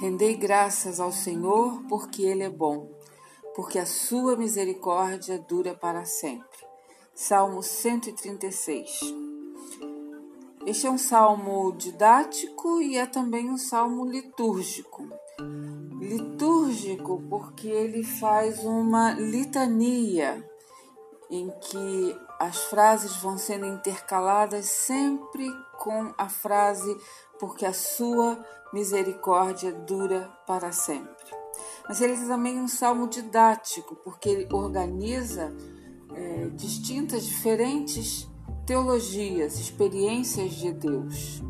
[0.00, 2.88] Rendei graças ao Senhor, porque Ele é bom,
[3.56, 6.66] porque a sua misericórdia dura para sempre.
[7.12, 9.00] Salmo 136.
[10.64, 15.08] Este é um salmo didático e é também um salmo litúrgico.
[15.98, 20.48] Litúrgico porque ele faz uma litania
[21.28, 26.96] em que as frases vão sendo intercaladas sempre com a frase
[27.38, 28.38] porque a sua
[28.72, 31.36] misericórdia dura para sempre.
[31.88, 35.52] Mas ele é também um salmo didático, porque ele organiza
[36.14, 38.28] é, distintas, diferentes
[38.66, 41.42] teologias, experiências de Deus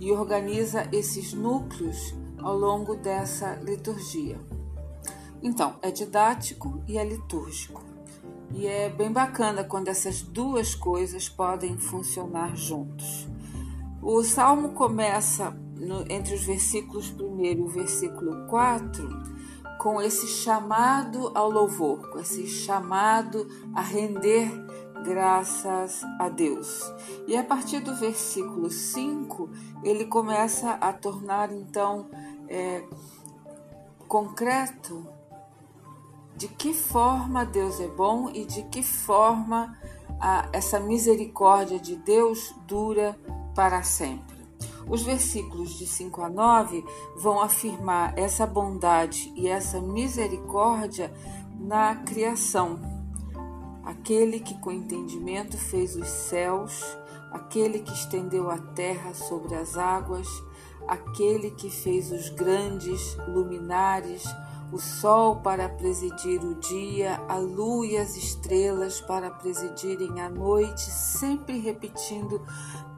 [0.00, 4.38] e organiza esses núcleos ao longo dessa liturgia.
[5.42, 7.82] Então, é didático e é litúrgico.
[8.50, 13.28] E é bem bacana quando essas duas coisas podem funcionar juntos.
[14.00, 19.08] O salmo começa no, entre os versículos 1 e o versículo 4
[19.78, 24.50] com esse chamado ao louvor, com esse chamado a render
[25.04, 26.82] graças a Deus.
[27.26, 29.48] E a partir do versículo 5,
[29.84, 32.06] ele começa a tornar então
[32.48, 32.84] é,
[34.08, 35.06] concreto
[36.36, 39.76] de que forma Deus é bom e de que forma
[40.20, 43.18] a, essa misericórdia de Deus dura
[43.58, 44.38] para sempre.
[44.88, 46.84] Os versículos de 5 a 9
[47.16, 51.12] vão afirmar essa bondade e essa misericórdia
[51.58, 52.78] na criação.
[53.82, 56.96] Aquele que com entendimento fez os céus,
[57.32, 60.28] aquele que estendeu a terra sobre as águas,
[60.86, 64.22] aquele que fez os grandes luminares,
[64.72, 70.82] o sol para presidir o dia, a lua e as estrelas para presidirem a noite,
[70.82, 72.42] sempre repetindo,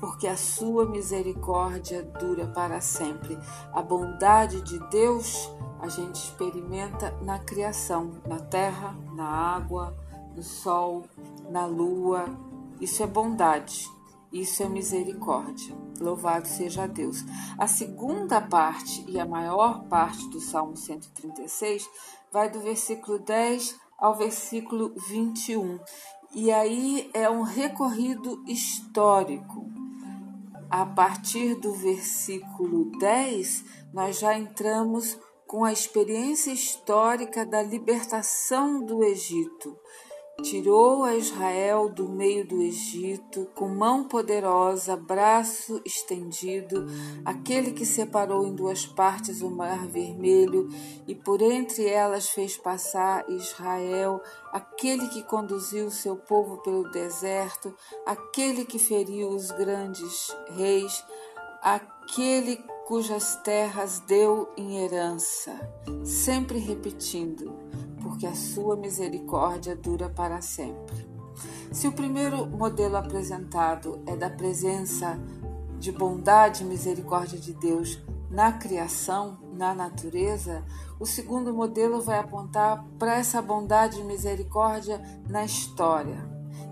[0.00, 3.38] porque a sua misericórdia dura para sempre.
[3.72, 5.50] A bondade de Deus
[5.80, 9.96] a gente experimenta na criação, na terra, na água,
[10.34, 11.04] no sol,
[11.48, 12.26] na lua.
[12.80, 13.88] Isso é bondade.
[14.32, 15.76] Isso é misericórdia.
[15.98, 17.24] Louvado seja Deus.
[17.58, 21.88] A segunda parte e a maior parte do Salmo 136
[22.32, 25.80] vai do versículo 10 ao versículo 21.
[26.32, 29.68] E aí é um recorrido histórico.
[30.70, 39.02] A partir do versículo 10, nós já entramos com a experiência histórica da libertação do
[39.02, 39.76] Egito
[40.42, 46.86] Tirou a Israel do meio do Egito, com mão poderosa, braço estendido,
[47.24, 50.68] aquele que separou em duas partes o mar vermelho
[51.06, 54.20] e por entre elas fez passar Israel,
[54.50, 57.74] aquele que conduziu seu povo pelo deserto,
[58.06, 61.04] aquele que feriu os grandes reis,
[61.62, 65.52] aquele cujas terras deu em herança,
[66.02, 67.54] sempre repetindo
[68.20, 71.08] porque a sua misericórdia dura para sempre.
[71.72, 75.18] Se o primeiro modelo apresentado é da presença
[75.78, 77.98] de bondade e misericórdia de Deus
[78.30, 80.62] na criação, na natureza,
[80.98, 86.22] o segundo modelo vai apontar para essa bondade e misericórdia na história.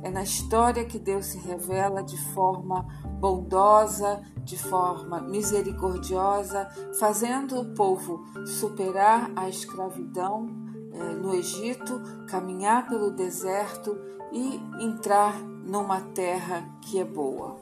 [0.02, 2.86] É na história que Deus se revela de forma
[3.18, 6.68] bondosa, de forma misericordiosa,
[7.00, 10.67] fazendo o povo superar a escravidão
[10.98, 13.98] no Egito, caminhar pelo deserto
[14.32, 17.56] e entrar numa terra que é boa.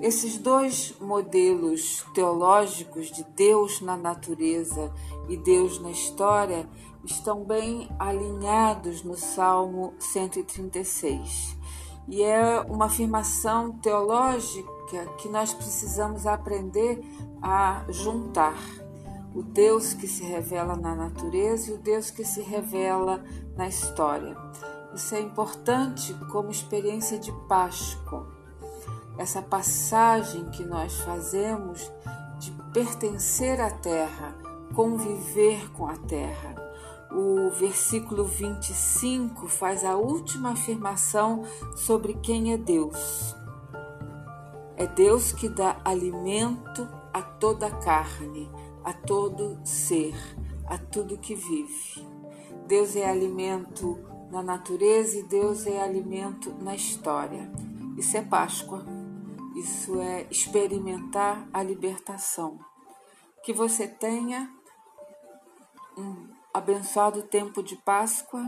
[0.00, 4.92] Esses dois modelos teológicos de Deus na natureza
[5.28, 6.68] e Deus na história
[7.04, 11.56] estão bem alinhados no Salmo 136.
[12.08, 17.00] E é uma afirmação teológica que nós precisamos aprender
[17.40, 18.56] a juntar
[19.34, 23.22] o Deus que se revela na natureza e o Deus que se revela
[23.56, 24.36] na história.
[24.94, 28.28] Isso é importante como experiência de Páscoa.
[29.18, 31.90] Essa passagem que nós fazemos
[32.38, 34.36] de pertencer à terra,
[34.72, 36.54] conviver com a terra.
[37.10, 41.42] O versículo 25 faz a última afirmação
[41.74, 43.34] sobre quem é Deus.
[44.76, 48.50] É Deus que dá alimento a toda a carne
[48.84, 50.14] a todo ser,
[50.66, 52.06] a tudo que vive.
[52.66, 53.98] Deus é alimento
[54.30, 57.50] na natureza e Deus é alimento na história.
[57.96, 58.84] Isso é Páscoa.
[59.56, 62.58] Isso é experimentar a libertação.
[63.42, 64.50] Que você tenha
[65.96, 68.44] um abençoado tempo de Páscoa,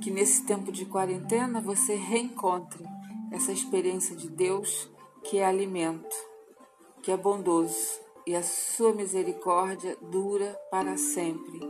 [0.00, 2.84] que nesse tempo de quarentena você reencontre
[3.32, 4.88] essa experiência de Deus
[5.24, 6.16] que é alimento,
[7.02, 7.97] que é bondoso
[8.28, 11.60] e a sua misericórdia dura para sempre.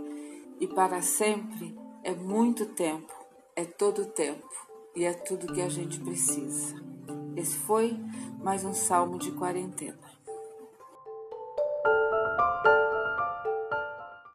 [0.58, 3.14] E para sempre é muito tempo,
[3.54, 4.50] é todo tempo
[4.92, 6.74] e é tudo que a gente precisa.
[7.36, 7.96] Esse foi
[8.42, 9.96] mais um salmo de quarentena.